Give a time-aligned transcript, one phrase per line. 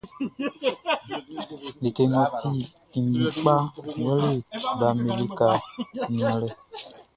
[1.81, 2.49] Like ngʼɔ ti
[2.91, 3.63] kinndjin kpaʼn
[4.03, 4.29] yɛle
[4.79, 5.49] baʼm be lika
[6.13, 6.55] nianlɛʼn.